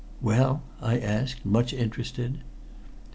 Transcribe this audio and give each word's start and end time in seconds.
"Well?" 0.19 0.63
I 0.81 0.97
asked, 0.97 1.45
much 1.45 1.73
interested. 1.73 2.39